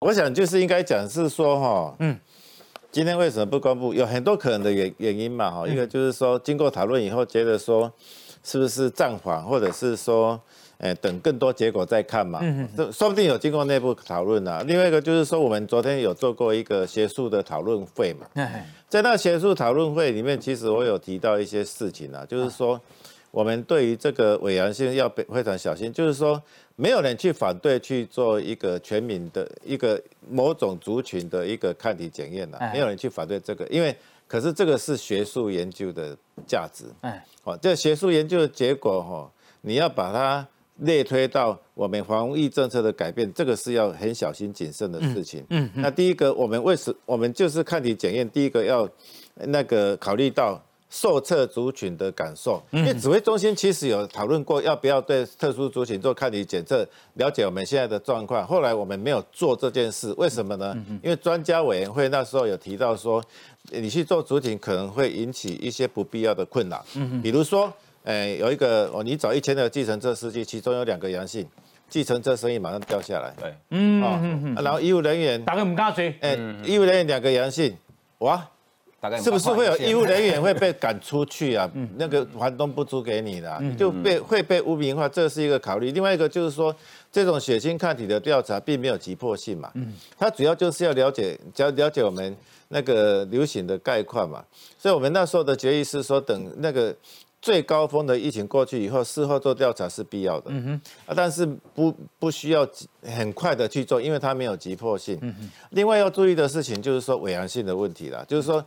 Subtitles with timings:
[0.00, 2.18] 我想就是应该讲是说哈，嗯，
[2.90, 3.92] 今天为什么不公布？
[3.92, 5.68] 有很多可能的原原因嘛哈。
[5.68, 7.92] 一个就是说，经过讨论以后，觉得说
[8.42, 10.40] 是不是暂缓，或者是说，
[10.78, 12.38] 哎，等更多结果再看嘛。
[12.42, 14.64] 嗯这说不定有经过内部讨论啊。
[14.66, 18.26] 另外一个就是说，我们昨天有做过一个学术的讨论会嘛。
[18.88, 22.80] 在那学术讨论会里面，其实我有提到一些事情啊，就是说。
[23.32, 26.42] 我们对于这个伪阳性要非常小心，就是说
[26.80, 33.94] 没有人去反对去做一个全民的一个某种族群的一个抗体检验的，没有人去反对这个，因为
[34.26, 36.16] 可是这个是学术研究的
[36.46, 39.30] 价值，哎，好，这学术研究的结果哈，
[39.60, 40.48] 你要把它
[40.78, 45.44] 类推到我们防疫政策的改变，这个是要很小心谨慎的事情。
[45.50, 48.88] 嗯，那第一个，我们为什我们就是抗体检验，第一个要
[49.34, 50.58] 那个考虑到。
[50.90, 58.44] 受测族群的感受，因为指挥中心其实有讨论过要不要对特殊族群做抗体检测，了解我们现在的状况。
[58.44, 60.76] 后来我们没有做这件事，为什么呢？
[61.00, 63.22] 因为专家委员会那时候有提到说，
[63.70, 66.84] 你去做族群可能会引起一些不必要的困扰。
[66.96, 71.46] 嗯比如说，诶，有一个哦，你找一千个计程车司机，其中有两个阳性，
[71.88, 73.32] 计程车生意马上掉下来。
[73.40, 74.64] 对，嗯嗯嗯。
[74.64, 77.76] 然后医务人员，打个唔敢追，诶，医务人员两个阳性，
[78.18, 78.44] 哇。
[79.22, 81.70] 是不是会有医务人员会被赶出去啊？
[81.96, 85.90] 那个房东不租给你的，就被会被污名化，这是一个考虑。
[85.92, 86.74] 另外一个就是说，
[87.10, 89.72] 这种血清抗体的调查并没有急迫性嘛，
[90.18, 92.36] 它主要就是要了解，要了解我们
[92.68, 94.44] 那个流行的概况嘛。
[94.78, 96.94] 所以我们那时候的决议是说，等那个。
[97.42, 102.68] 最高峰的疫情过去以后，事后做调查是必要的，嗯哼，啊，但是不不需要
[103.02, 105.18] 很快的去做，因为它没有急迫性。
[105.22, 108.62] 嗯哼，另外要注意的事情就是说伪阳性的问题了，就是说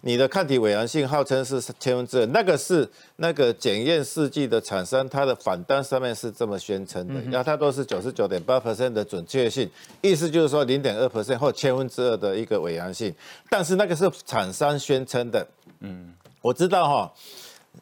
[0.00, 9.70] 你的抗体伪阳性号称是千分之二，那个是那个检验试剂的产生，它的反单上面是这么宣称的，然后它都是九十九点八 percent 的准确性，
[10.02, 13.14] 意思就是说零点二 percent 或千分之二的一个伪阳性，
[13.48, 15.46] 但是那个是厂商宣称的，
[15.78, 17.12] 嗯，我知道哈。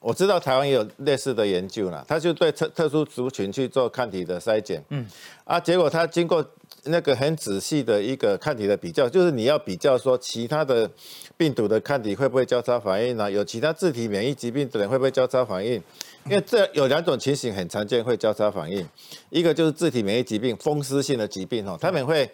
[0.00, 5.04] 我知道台湾也有类似的研究了，他就对特特殊族群去做抗体的筛检，嗯，
[5.44, 6.44] 啊，结果他经过
[6.84, 10.88] 那个很仔细的一个抗体的比较，就是你要比较说其他的
[11.36, 13.30] 病毒的抗体会不会交叉反应呢？
[13.30, 15.82] 有其他自体免疫疾病的人会不会交叉反应？
[16.24, 18.86] 因为这有两种情形很常见会交叉反应，
[19.30, 22.30] 一个就是自体免疫疾病、风湿性的疾病哦，他们会。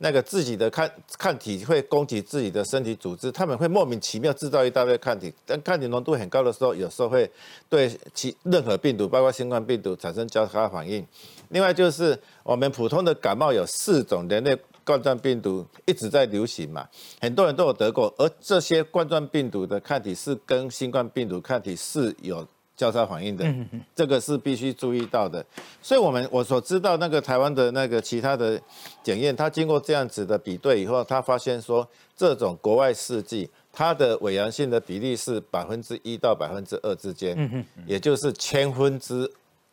[0.00, 0.88] 那个自己的抗
[1.18, 7.28] 抗体会攻击自己的身体组织，他们会莫名其妙制造一大堆抗体，但抗体浓度很高的时候，有时候会
[7.68, 11.04] 对其任何病毒，包括新冠病毒产生交叉反应。
[11.48, 16.86] 另外就是我们普通的感冒有四种人类冠状病毒一直在流行嘛，
[17.20, 22.46] 很多人都有得过，而这些冠状病毒的抗体是跟新冠病毒抗体是有。
[22.78, 23.44] 交叉反应的，
[23.92, 25.44] 这个是必须注意到的。
[25.82, 28.58] 所以，我们我所知道那个台湾的那个其他的
[29.02, 39.28] 检验，它经过这样子的比对以后，他发现说，这种国外试剂它的伪阳性的比例是百分之一到百分之二之间，也就是千分之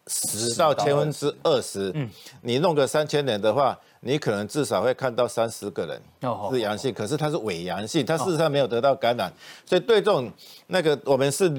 [0.08, 1.94] 十到千分之二十。
[2.42, 6.02] 你弄个三千人的话，你可能至少会看到三十个人
[6.52, 9.32] 是阳性，可是它是伪阳性，它事实上没有得到感染。
[9.64, 10.32] 所以对这种
[10.66, 11.54] 那个我们是。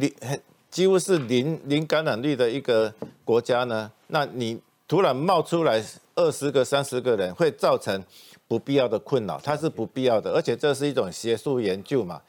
[0.70, 2.92] 几乎是零零感染率的一个
[3.24, 5.82] 国家呢，那你突然冒出来
[6.14, 8.02] 二十个、三十个人，会造成
[8.46, 12.20] 不必要的困扰，它是不必要的，而且这是一种学术研究嘛。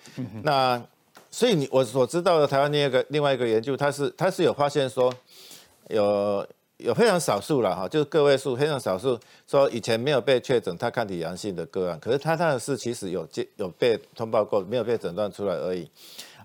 [0.44, 0.82] 那
[1.30, 5.14] 所以你我所知道的台湾另一个另外一个研究，它是它是有发现说，
[5.90, 15.88] 有有非常少数了哈，就是个位数非常少数，说以前没有被确诊他抗体阳性的个案，可是他那个是其实有接有被通报过，没有被诊断出来而已。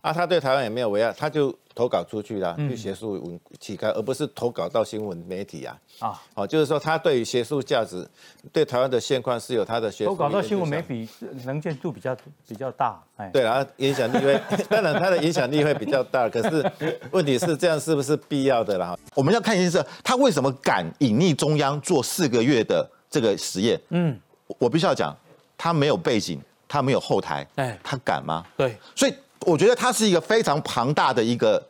[0.03, 5.79] 啊，他对台湾也没有危害，他就投稿出去了，去学术文期刊，而不是投稿到新闻媒体啊。
[5.99, 8.07] 啊，好，就是说他对于学术价值，
[8.53, 10.05] 对台湾的现况是有他的学。
[10.05, 11.09] 投稿到新闻媒体
[11.45, 12.17] 能见度比较
[12.47, 16.71] 比较大，哎，对啊，影响力会， 当然他的影响力会比较大， 可是
[17.11, 18.99] 问题是这样是不是必要的啦？
[19.15, 23.81] 我们要看一下是，他为什么敢隐匿中央做四个月的这个实验？
[23.91, 24.19] 嗯，
[24.59, 25.17] 我必须要讲，
[25.57, 28.45] 他没有背景，他没有后台，哎，他敢吗？
[28.57, 29.15] 对，所以。
[29.47, 31.63] 我觉得它是一个非常庞大的一个，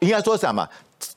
[0.00, 0.68] 应该说什么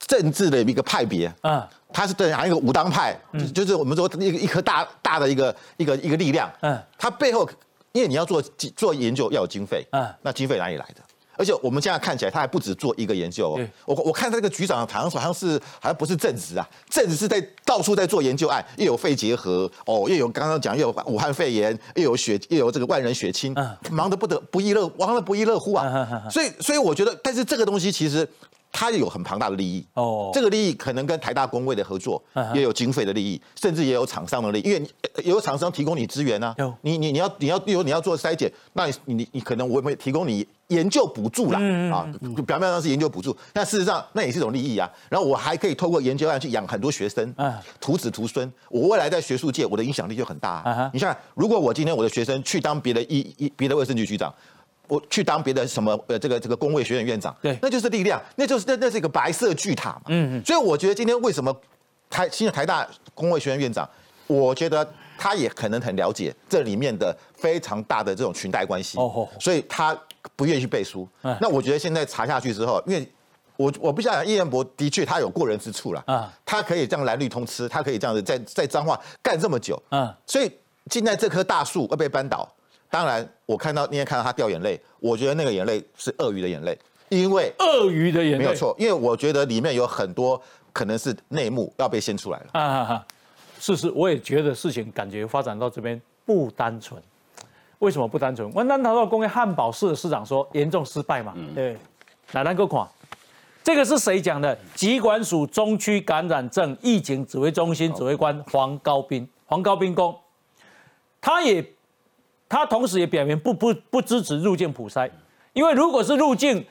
[0.07, 1.31] 政治的一个派别。
[1.41, 3.17] 嗯，它是对，还有一个武当派，
[3.53, 6.51] 就是我们说一个一颗大大的一个一个一个力量。
[6.61, 7.49] 嗯，它背后，
[7.91, 8.41] 因为你要做
[8.75, 9.85] 做研究要有经费。
[9.91, 11.01] 嗯，那经费哪里来的？
[11.39, 13.67] 而且我们现在看起来，他还不止做一个研究哦。
[13.85, 23.55] 我我看他这个局长好像好像是好像不是正职啊，正职是在到处在做研究案，又有肺结核哦，又有刚刚讲又有武汉肺炎，又有血又有这个万人血清，
[23.89, 26.27] 忙得不得不亦乐，忙得不亦乐乎啊。
[26.29, 28.27] 所以所以我觉得，但是这个东西其实
[28.71, 32.21] 他有很庞大的利益哦，这个利益可能跟台大工位的合作
[32.53, 34.87] 也有经费的利益，甚至也有厂商的利益，因为
[35.23, 41.59] 有厂商提供你资源啊，你你你要你要有你要做筛检，那你你你可能我会提供你研究补助啦，
[41.91, 42.07] 啊，
[42.45, 44.89] 表面上是研究补助，但事实上那也是一种利益啊。
[45.09, 47.33] 然后我还可以透过研究案去养很多学生，
[47.81, 50.89] 徒子徒孙，我未来在学术界我的影响力就很大。
[50.93, 54.33] 你像如果我今天我的学生去当别的医医别的卫生局局长。
[54.89, 60.01] 我去当别的什么呃这个这个工卫学院院长，对，那就是力量，那就是那那是一个白色巨塔嘛。
[60.07, 60.43] 嗯嗯。
[60.43, 61.55] 所以我觉得今天为什么
[62.09, 63.87] 台新的台大工卫学院院长，
[64.25, 68.97] 我觉得他也可能很了解这里面的非常大的这种裙带关系。
[68.97, 69.29] 哦哦。
[69.39, 69.95] 所以他
[70.35, 71.07] 不愿意去背书。
[71.39, 73.07] 那我觉得现在查下去之后，因为
[73.57, 76.03] 我我不想讲叶彦博的确他有过人之处了。
[76.07, 76.33] 啊。
[76.43, 79.79] 他可以这样蓝绿通吃，他可以这样子在在彰化干这么久。
[79.91, 80.11] 嗯。
[80.25, 80.51] 所以
[80.89, 82.51] 现在这棵大树要被扳倒。
[82.91, 86.75] 当然，我看到那天看到他掉眼泪，我觉得那个眼泪是鳄鱼的眼泪，
[87.09, 90.41] 因为鳄鱼的眼泪没有错，因为我觉得里面有很多
[90.73, 92.59] 可能是内幕要被掀出来了。
[92.59, 93.05] 啊，
[93.59, 96.99] 事实我也觉得事情感觉发展到这边不单纯，
[97.77, 98.51] 为什么不单纯？
[98.55, 101.35] 我南桃道工业汉堡市的市长说严重失败嘛？
[101.53, 101.77] 对，
[102.31, 102.87] 来来个款，
[103.63, 104.57] 这个是谁讲的？
[104.73, 110.17] 疾管署中区感染症疫情指挥中心指挥官黄高斌，黄高斌公，
[111.21, 111.63] 他也。
[112.49, 115.07] 他同时也表明不不不支持入境普筛，
[115.53, 116.65] 因为如果是入境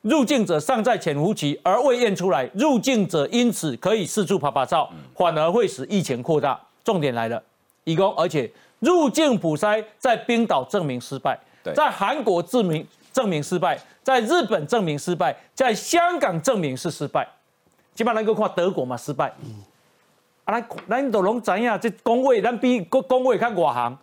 [0.00, 6.58] 入境者尚在潜伏期而未验出来，入境者因此可以四处拍拍照，反而会使疫情扩大。
[6.82, 7.40] 重点来了，
[7.84, 8.50] 以公而且
[8.80, 11.38] 入境普筛在冰岛证明失败，
[11.74, 17.28] 在韩国证明证明失败，在日本证明失败，在香港证明是失败。
[17.94, 19.30] 基本上能够看德国嘛失败，
[20.46, 23.98] 啊，咱咱都拢知影，这工位咱比国工位较外行。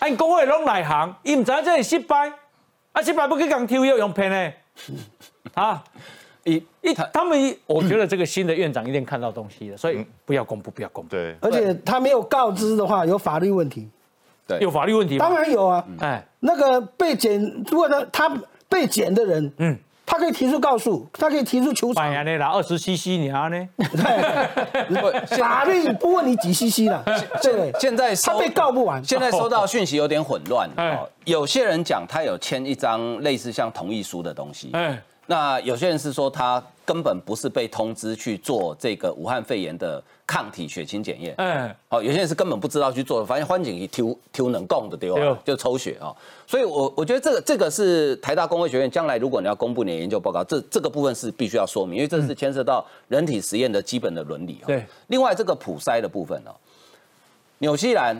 [0.00, 2.32] 按工会拢内行，伊唔知这是失败，
[2.92, 4.52] 啊失败不去讲抽药用骗的，
[5.54, 5.82] 啊，
[6.44, 11.10] 一一他们，我觉得这个新的院长一定看到东西了，所以不要公布，不要公布。
[11.10, 13.88] 对，而且他没有告知的话，有法律问题。
[14.46, 15.18] 对，有法律问题。
[15.18, 19.78] 当然有啊，哎，那个被检，如果他他被检的人，嗯。
[20.12, 22.04] 他可以提出告诉，他可以提出求偿。
[22.04, 23.68] 哎呀，那拿二十 CC 你啊呢？
[23.78, 27.02] 对，法律不问你几 CC 了。
[27.42, 29.02] 对，现在他被告不完。
[29.02, 30.68] 现在收到讯息有点混乱。
[30.76, 34.68] 哦，有些人讲他有签一张类似像同意书的东西。
[34.74, 40.02] 哎，那有些人是说他根本不是被通知去做这个武汉肺炎的。
[40.24, 45.38] 抗体血清检验，哎，好，有些人是根本不知道去做，发现欢景一抽抽能供的对吧？
[45.44, 46.14] 就抽血啊，
[46.46, 54.66] 所以我我觉得这个这个是台大工卫学院将来如果你要公布你的研究报告，这这个部分是必须要说明，因为这是牵涉到人体实验的基本的伦理啊。
[54.68, 56.54] 对，另外这个普筛的部分哦，
[57.58, 58.16] 纽西兰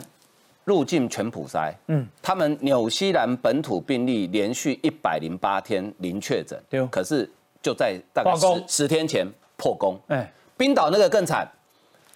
[0.65, 7.29] 入境全普筛，嗯，他们纽西兰本土病例连续一百零八天零确诊，对，可是
[7.61, 9.27] 就在大概十十天前
[9.57, 11.47] 破功，哎，冰岛那个更惨。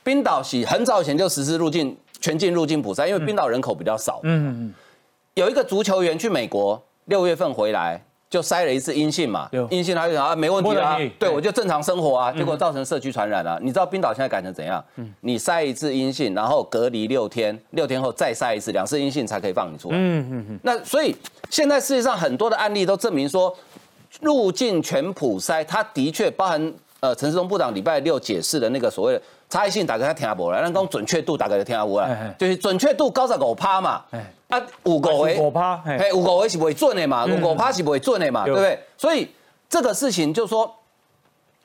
[0.03, 4.21] 冰岛洗很早以前就实施入境全境入境普筛，因为冰岛人口比较少。
[4.23, 4.73] 嗯嗯。
[5.33, 13.57] 有一个足球员去美国，六月份回来就筛了一次阴性嘛，阴性他就讲啊没问题啊，对我就正常生活啊，结果造成社区传染了。
[13.62, 14.83] 你知道冰岛现在改成怎样？
[15.21, 19.97] 你筛一次阴性，然后隔离六天，六天后再筛一次，两次阴性才可以放你出来。
[19.97, 20.59] 嗯嗯嗯。
[20.63, 21.15] 那所以
[21.50, 23.56] 现在世界上很多的案例都证明说，
[24.19, 29.21] 入境全普筛，它的确包含呃陈世忠部长礼拜六解释的那个所谓的。
[29.49, 34.04] 差异性大概听无啦，咱讲准确度大概就听无啦，就是准确度九十五趴嘛，
[34.49, 35.39] 啊五个位。
[35.39, 36.11] 五趴，嘿。
[36.11, 38.54] 五个位是不会准的嘛，五个趴是不会准的嘛，对。
[38.54, 38.77] 不对？
[38.97, 39.30] 所以
[39.69, 40.69] 这个事情就说，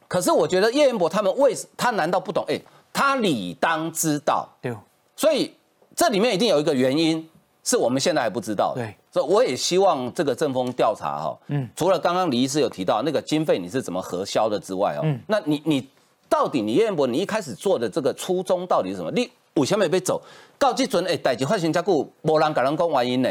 [0.07, 2.45] 可是我觉得叶彦博他们为他难道不懂？
[2.47, 2.61] 哎，
[2.93, 4.73] 他理当知道，对，
[5.17, 5.53] 所以
[5.97, 7.29] 这里面一定有一个原因
[7.65, 15.89] 是我们现在还不知道的，对，所以我也希望这个政风调查哈，嗯，除了刚刚李医师有提到那个经费你是怎么核销的之外哦，嗯，那你你。
[16.33, 19.11] 到底你叶彦博，你一开始做的这个初衷到底是什么？
[19.11, 20.19] 你为什么被走？
[20.59, 23.31] 到这阵诶，代志发生这久，无人甲人讲原因呢？